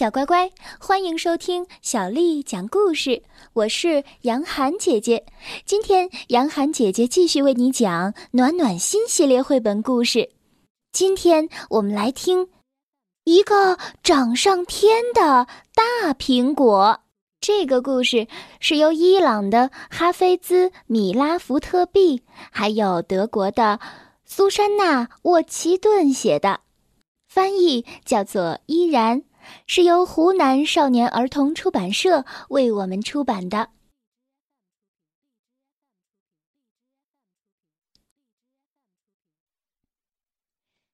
[0.00, 3.22] 小乖乖，欢迎收听小丽讲故事。
[3.52, 5.26] 我是杨涵姐姐，
[5.66, 10.30] 今天杨涵姐姐继续为你讲《暖暖心》系列绘本故事。
[10.90, 12.48] 今天我们来听
[13.24, 17.00] 一个长上天的大苹果。
[17.38, 18.26] 这个故事
[18.58, 23.78] 是由伊朗的哈菲兹·米拉福特币，还有德国的
[24.24, 26.60] 苏珊娜·沃奇顿写的，
[27.28, 29.24] 翻译叫做依然。
[29.66, 33.70] 是由湖南少年儿童出版社为我们出版的。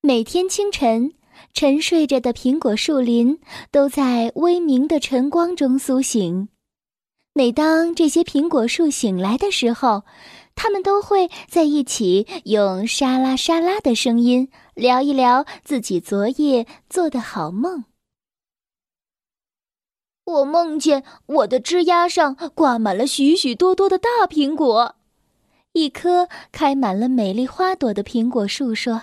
[0.00, 1.12] 每天清晨，
[1.52, 6.48] 沉睡着的苹果树林都在微明的晨光中苏醒。
[7.34, 10.04] 每当这些苹果树醒来的时候，
[10.54, 17.84] 它们都会在一起用沙拉沙拉的声音聊一聊自己昨夜做的好梦。
[20.28, 24.96] 我梦见我的枝丫上挂满了许许多多的大苹果，
[25.72, 29.02] 一棵开满了美丽花朵的苹果树说：“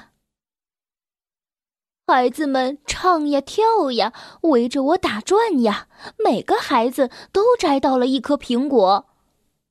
[2.05, 5.88] 孩子们唱呀跳呀，围着我打转呀，
[6.23, 9.08] 每个孩子都摘到了一颗苹果。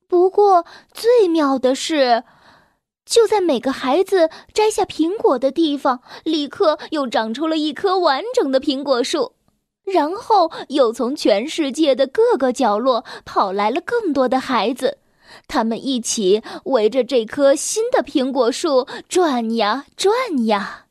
[0.09, 2.25] 不过最妙的是，
[3.05, 9.31] 就在每个孩子摘下苹果的地方，立刻又长出了一棵完整的苹果树。”
[9.85, 14.97] 然后又从全世界的各个角落跑来了更多的孩子，
[15.47, 20.13] 他们一起围着这棵新的苹果树转呀转
[20.47, 20.87] 呀。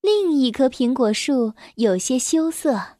[0.00, 2.96] 另一棵苹果树有些羞涩，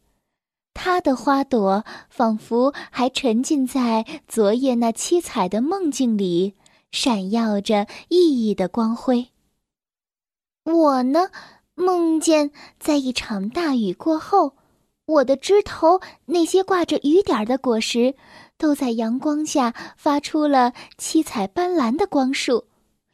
[0.75, 6.55] 它的花朵仿佛还沉浸在昨夜那七彩的梦境里，
[6.93, 9.29] 闪耀着熠熠的光辉。
[10.65, 11.31] 我呢？
[11.83, 14.57] 梦见在一场大雨过后，
[15.05, 18.15] 我的枝头那些挂着雨点的果实，
[18.57, 22.67] 都在阳光下发出了七彩斑斓的光束。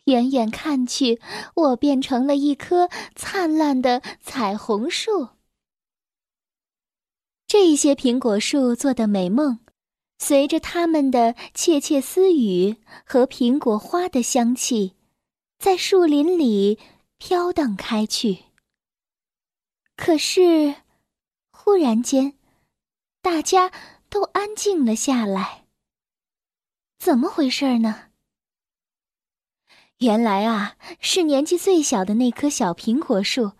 [0.05, 1.21] 远远看去，
[1.55, 5.29] 我变成了一棵灿烂的彩虹树。
[7.47, 9.59] 这些苹果树做的美梦，
[10.19, 14.95] 随着它们的窃窃私语和苹果花的香气，
[15.59, 16.79] 在树林里
[17.19, 18.48] 飘荡开去。
[19.99, 20.77] 可是，
[21.51, 22.39] 忽然间，
[23.21, 23.73] 大家
[24.09, 25.65] 都安静了下来。
[27.01, 28.11] 怎么回事呢？
[29.99, 33.53] 原来啊，是年纪最小的那棵小苹果树，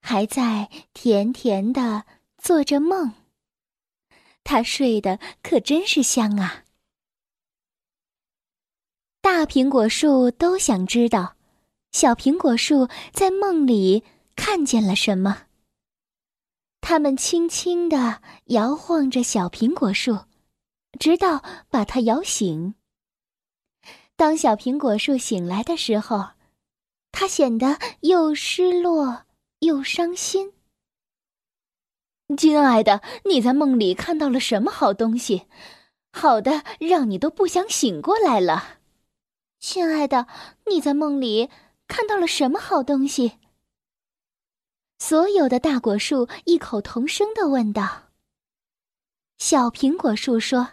[0.00, 2.04] 还在甜甜的
[2.38, 3.12] 做着梦。
[4.42, 6.64] 它睡得可真是香啊！
[9.20, 11.36] 大苹果树都想知道，
[11.92, 14.02] 小苹果树在梦里
[14.34, 15.46] 看见了什么。
[16.86, 20.18] 他们轻轻地摇晃着小苹果树，
[21.00, 22.74] 直到把它摇醒。
[24.16, 26.32] 当小苹果树醒来的时候，
[27.10, 29.22] 它显得又失落
[29.60, 30.52] 又伤心。
[32.36, 35.46] 亲爱的，你在梦里看到了什么好东西？
[36.12, 38.80] 好的，让你都不想醒过来了。
[39.58, 40.26] 亲爱的，
[40.66, 41.48] 你在梦里
[41.88, 43.38] 看到了什么好东西？
[45.06, 48.04] 所有的大果树异口同声的问道
[49.36, 50.70] ：“小苹果树说，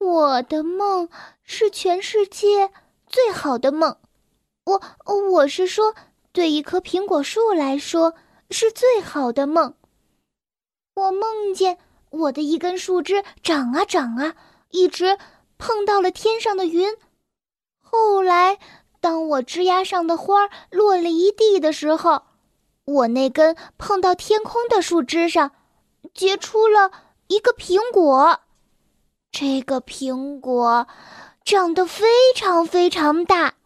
[0.00, 1.08] 我的梦
[1.44, 2.72] 是全世界
[3.06, 3.98] 最好的梦。
[4.64, 4.82] 我
[5.30, 5.94] 我是说，
[6.32, 8.16] 对一棵苹果树来说
[8.50, 9.76] 是最好的梦。
[10.94, 11.78] 我梦见
[12.10, 14.34] 我的一根树枝长啊长啊，
[14.70, 15.20] 一直
[15.56, 16.96] 碰到了天上的云。
[17.80, 18.58] 后来。”
[19.04, 22.22] 当我枝丫上的花落了一地的时候，
[22.86, 25.50] 我那根碰到天空的树枝上，
[26.14, 26.90] 结出了
[27.26, 28.40] 一个苹果。
[29.30, 30.88] 这个苹果
[31.44, 33.56] 长得非常非常大，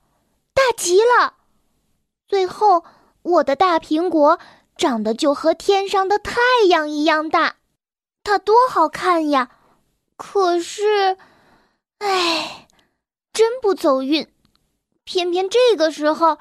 [0.53, 1.35] 大极了。
[2.27, 2.83] 最后，
[3.23, 4.41] 我的大苹果
[4.77, 7.55] 长得就和天上的太阳一样大，
[8.25, 9.51] 它多好看呀！
[10.17, 11.17] 可是，
[11.99, 12.67] 唉，
[13.33, 14.27] 真不走运。
[15.09, 16.37] 偏偏这个时候，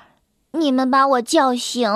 [0.52, 1.90] 你们把我叫醒。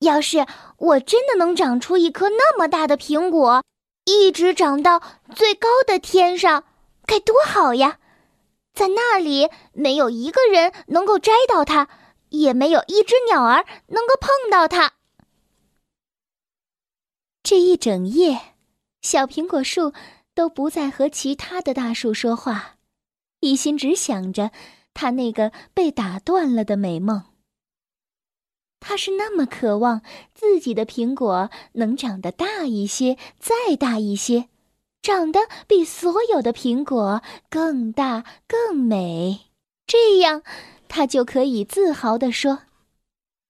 [0.00, 0.44] 要是
[0.76, 3.62] 我真的能长出一颗那么大的苹果，
[4.06, 5.00] 一直长到
[5.32, 6.64] 最高的天上，
[7.06, 8.00] 该多好呀！
[8.74, 11.88] 在那里，没有一个人能够摘到它，
[12.30, 14.94] 也没有一只鸟儿能够碰到它。
[17.44, 18.40] 这一整夜，
[19.00, 19.92] 小苹果树
[20.34, 22.78] 都不再和其他的大树说话，
[23.38, 24.50] 一心只想着。
[24.94, 27.24] 他那个被打断了的美梦。
[28.80, 30.02] 他是那么渴望
[30.34, 34.48] 自己的苹果能长得大一些，再大一些，
[35.02, 39.50] 长得比所有的苹果更大更美。
[39.86, 40.42] 这样，
[40.86, 42.64] 他就可以自豪地说：“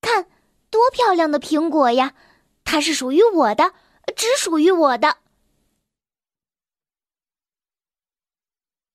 [0.00, 0.26] 看，
[0.70, 2.14] 多漂亮的苹果呀！
[2.64, 3.72] 它是属于我的，
[4.16, 5.18] 只属于我的。”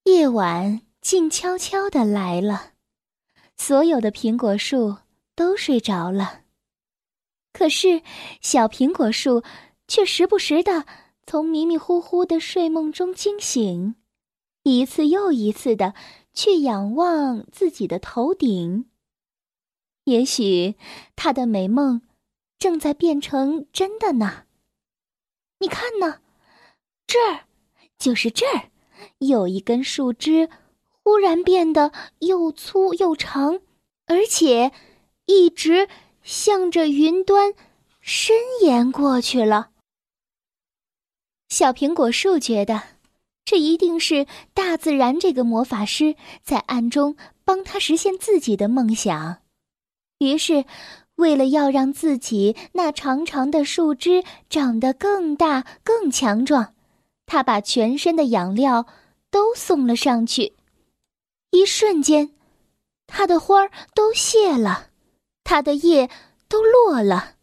[0.06, 2.74] 夜晚静悄悄的来了，
[3.58, 4.98] 所有的苹果树
[5.36, 6.42] 都睡着了。
[7.54, 8.02] 可是，
[8.42, 9.44] 小苹果树
[9.88, 10.86] 却时不时的
[11.26, 13.96] 从迷迷糊糊的睡梦中惊醒，
[14.64, 15.94] 一次又一次的。
[16.32, 18.90] 去仰望自己的头顶。
[20.06, 20.76] 也许
[21.18, 22.02] 他的美梦
[22.58, 24.46] 正在变成真的呢。
[25.58, 26.22] 你看呢，
[27.06, 27.46] 这儿，
[27.98, 28.70] 就是这儿，
[29.18, 30.50] 有一根树枝，
[31.10, 33.62] 忽然变得又粗又长，
[34.06, 34.72] 而且
[35.26, 35.90] 一直
[36.22, 37.56] 向着云端
[38.00, 39.72] 伸延过去了。
[41.48, 42.84] 小苹果树觉得。
[43.44, 49.40] 这一定是大自然这个魔法师在暗中帮他实现自己的梦想。
[50.20, 50.66] 于是，
[51.16, 56.76] 为了要让自己那长长的树枝长得更大、更强壮，
[57.26, 58.86] 他把全身的养料
[59.32, 60.54] 都送了上去。
[61.52, 62.32] 一瞬间，
[63.08, 64.90] 它的花儿都谢了，
[65.44, 66.10] 它的叶
[66.48, 67.36] 都落了，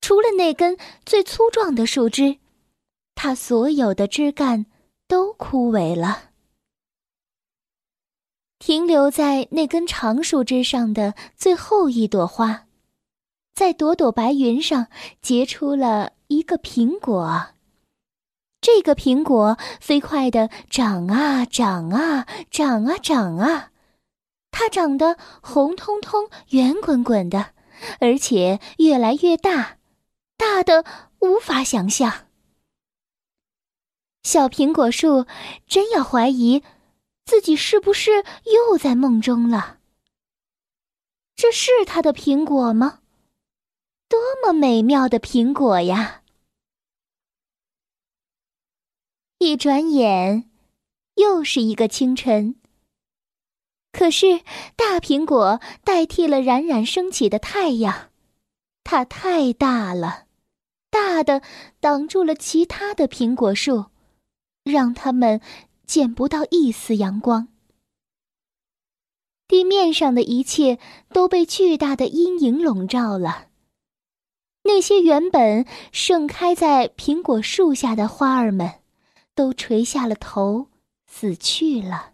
[0.00, 2.38] 除了那根最粗壮的树枝，
[3.14, 4.66] 它所有的枝干。
[5.06, 6.30] 都枯萎了，
[8.58, 12.66] 停留在那根长树枝上的最后一朵花，
[13.54, 14.88] 在朵朵白云上
[15.20, 17.53] 结出了一个苹果。
[18.64, 23.68] 这个苹果飞快的长啊长啊长啊长啊，
[24.50, 27.50] 它长得红彤彤、圆滚滚的，
[28.00, 29.76] 而且越来越大，
[30.38, 30.82] 大的
[31.18, 32.24] 无法想象。
[34.22, 35.26] 小苹果树
[35.66, 36.62] 真要怀疑
[37.26, 39.76] 自己是不是又在梦中了。
[41.36, 43.00] 这是他的苹果吗？
[44.08, 46.22] 多么美妙的苹果呀！
[49.44, 50.48] 一转眼，
[51.16, 52.56] 又是一个清晨。
[53.92, 54.40] 可是
[54.74, 58.08] 大苹果代替了冉冉升起的太阳，
[58.84, 60.24] 它太大了，
[60.88, 61.42] 大的
[61.78, 63.86] 挡住了其他的苹果树。
[64.64, 65.42] 让他们
[65.86, 67.48] 见不到一丝阳光，
[69.46, 70.78] 地面上的一切
[71.10, 73.48] 都被巨大的阴影笼罩了。
[74.62, 78.80] 那些原本盛开在苹果树下的花儿们，
[79.34, 80.68] 都垂下了头，
[81.06, 82.12] 死去了。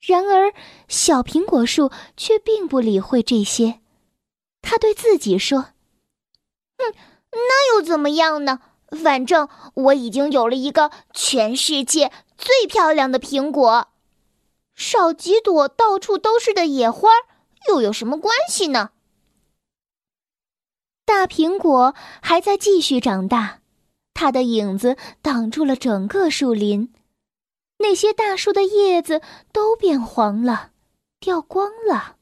[0.00, 0.52] 然而，
[0.88, 3.80] 小苹果树却并不理会这些，
[4.60, 5.60] 他对自己说
[6.78, 6.94] ：“哼，
[7.30, 8.60] 那又怎么样呢？”
[9.02, 13.88] 反正我已经有了一个全世界最漂亮的苹果，
[14.74, 17.08] 少几朵到处都是的野花
[17.66, 18.90] 又有什么关系呢？
[21.04, 21.92] 大苹果
[22.22, 23.62] 还在继续长大，
[24.14, 26.94] 它的影子挡住了整个树林，
[27.78, 29.20] 那些大树的叶子
[29.52, 30.70] 都变黄了，
[31.18, 32.16] 掉光了，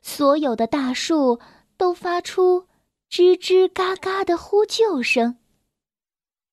[0.00, 1.38] 所有的大树
[1.76, 2.66] 都发出
[3.10, 5.36] 吱吱嘎嘎的呼救声。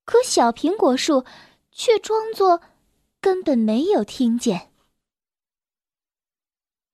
[0.04, 1.24] 可小苹果树
[1.72, 2.62] 却装作
[3.22, 4.70] 根本没有听见。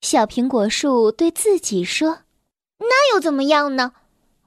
[0.01, 2.19] 小苹果树对自己说
[2.79, 3.93] ：“那又怎么样呢？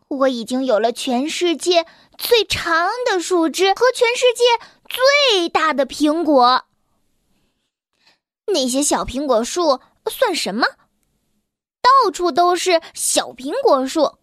[0.08, 1.86] 我已经有了全世界
[2.20, 4.44] 最长的树枝和全世界
[4.86, 6.66] 最大的苹果。
[8.44, 10.66] 那些小苹果树算什么？
[11.80, 14.18] 到处都是小苹果树。”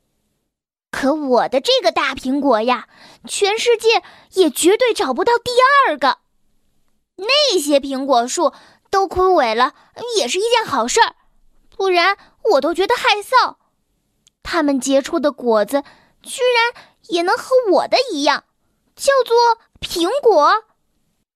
[0.92, 2.88] 可我的这个大苹果呀，
[3.28, 5.52] 全世界也绝对找不到第
[5.88, 6.20] 二个。
[7.16, 8.54] 那些苹果树
[8.92, 9.74] 都枯萎了，
[10.18, 11.16] 也是一件好事儿，
[11.76, 12.16] 不然
[12.52, 13.56] 我都觉得害臊。
[14.44, 15.84] 它们结出的果子，
[16.22, 18.44] 居然也能和我的一样，
[18.96, 19.38] 叫做
[19.80, 20.66] 苹果。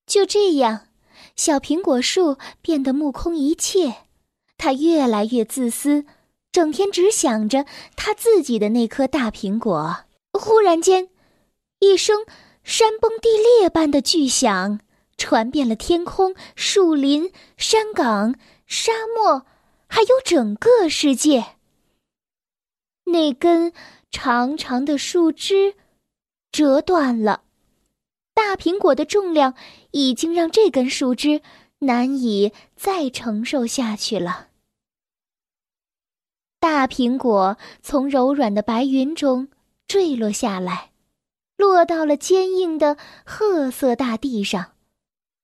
[0.05, 0.87] 就这样，
[1.35, 4.07] 小苹果树变得目空一切，
[4.57, 6.05] 它越来越自私。
[6.51, 10.03] 整天只想着他自己的那颗大苹果。
[10.33, 11.09] 忽然间，
[11.79, 12.25] 一声
[12.61, 14.81] 山崩地裂般的巨响
[15.15, 18.35] 传遍了天空、树林、山岗、
[18.67, 19.45] 沙漠，
[19.87, 21.55] 还有整个世界。
[23.05, 23.71] 那根
[24.11, 25.75] 长长的树枝
[26.51, 27.43] 折断了，
[28.33, 29.55] 大苹果的重量
[29.91, 31.41] 已经让这根树枝
[31.79, 34.49] 难以再承受下去了。
[36.59, 39.47] 大苹果从柔软的白云中
[39.87, 40.91] 坠落下来，
[41.57, 44.73] 落到了坚硬的褐色大地上，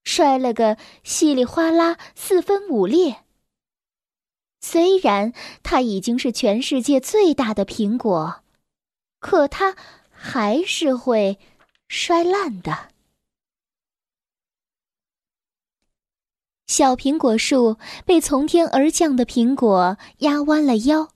[0.04, 3.24] 摔了个稀里哗啦，四分五裂。
[4.60, 5.34] 虽然
[5.64, 8.44] 它已经是全世界最大的苹果，
[9.20, 9.76] 可它
[10.10, 11.40] 还是会
[11.88, 12.90] 摔烂的。
[16.68, 21.12] 小苹果树被从天而降的苹果压弯了腰，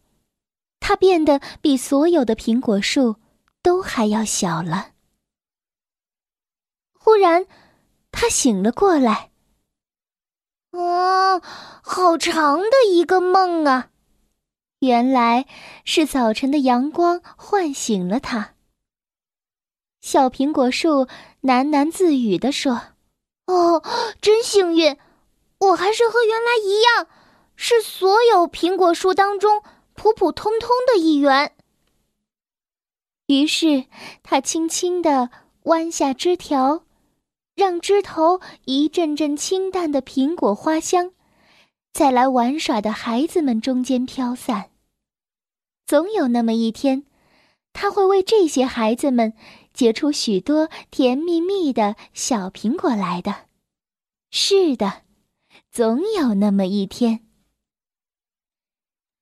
[0.79, 3.17] 它变得比所有的苹果树
[3.61, 4.93] 都还要小了。
[6.93, 7.45] 忽然，
[8.11, 9.31] 它醒了过来。
[10.71, 11.41] 啊，
[11.83, 13.91] 好长的一个梦啊！
[14.81, 15.45] 原来
[15.85, 18.55] 是早晨的阳光唤醒了他。
[20.01, 21.05] 小苹果树
[21.43, 22.81] 喃喃自语地说
[23.45, 23.83] ：“哦，
[24.19, 24.97] 真幸运，
[25.59, 27.07] 我还是和原来一样，
[27.55, 29.61] 是所有苹果树当中
[29.93, 31.53] 普普通通的一员。”
[33.27, 33.85] 于是，
[34.23, 35.29] 他轻轻地
[35.63, 36.83] 弯下枝条。
[37.53, 41.11] 让枝头一阵阵清淡的苹果花香，
[41.93, 44.70] 在来玩耍的孩子们中间飘散。
[45.91, 47.03] 总有那么一天，
[47.73, 49.33] 他会为这些孩子们
[49.73, 53.47] 结出许多甜蜜蜜的小苹果来的。
[54.29, 55.01] 是的，
[55.69, 57.25] 总有那么一天。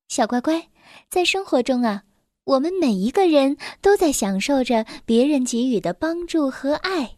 [0.09, 0.69] 小乖乖，
[1.09, 2.03] 在生活中啊，
[2.43, 7.17] 我们每一个人都在享受着别人给予的帮助和爱。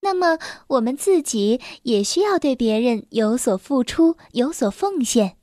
[0.00, 5.36] 那么，我们自己也需要对别人有所付出、有所奉献。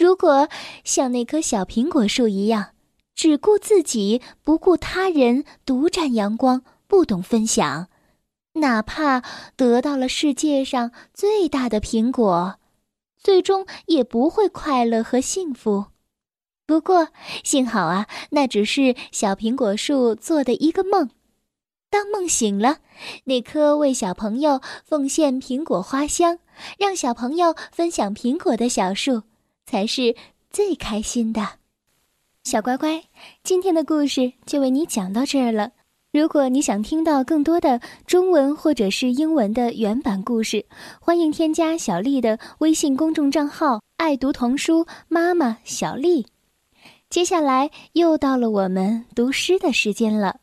[0.00, 0.48] 如果
[0.82, 2.70] 像那棵小苹果树一样，
[3.14, 7.88] 只顾自己，不顾他人，独占阳光，不懂分享，
[8.54, 9.22] 哪怕
[9.56, 12.58] 得到了世界上最大的苹果，
[13.22, 15.88] 最终也不会快乐和幸福。
[16.66, 17.08] 不过，
[17.44, 21.10] 幸好啊，那只是小苹果树做的一个梦。
[21.90, 22.78] 当梦醒了，
[23.24, 26.38] 那棵为小朋友奉献苹果花香，
[26.78, 29.24] 让小朋友分享苹果的小树，
[29.66, 30.14] 才是
[30.50, 31.46] 最开心的。
[32.44, 33.04] 小乖乖，
[33.42, 35.72] 今天的故事就为你讲到这儿了。
[36.12, 40.66] 如果你想听到更多的中文或者是英文的原版故事，
[41.00, 46.26] 欢迎添加小丽的微信公众账号“爱读童书妈妈小丽”。
[47.08, 50.40] 接下来又到了我们读诗的时间了。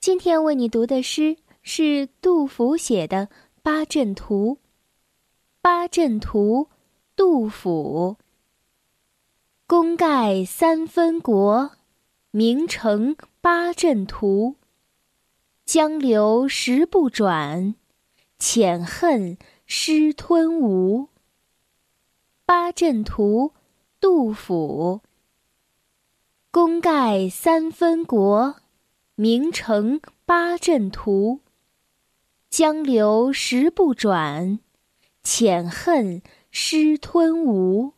[0.00, 3.26] 今天为你读的诗是杜甫写的
[3.62, 4.58] 《八阵图》。
[5.60, 6.68] 八阵图，
[7.16, 8.16] 杜甫。
[9.72, 11.70] 功盖三分国，
[12.30, 14.56] 名成八阵图。
[15.64, 17.74] 江流石不转，
[18.38, 21.08] 浅恨湿吞吴。
[22.44, 23.54] 八阵图，
[23.98, 25.00] 杜甫。
[26.50, 28.56] 功盖三分国。
[29.14, 31.40] 名成八阵图，
[32.50, 34.58] 江流石不转，
[35.22, 37.94] 浅恨湿吞吴。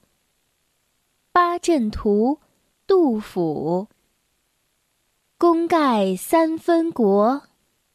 [1.34, 2.38] 八阵图，
[2.86, 3.88] 杜甫。
[5.36, 7.42] 功盖三分国，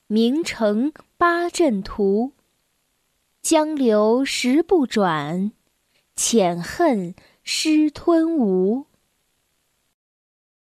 [0.08, 2.34] 名成八阵图。
[3.42, 5.54] 江流石不转，
[6.18, 8.88] 浅恨失吞吴。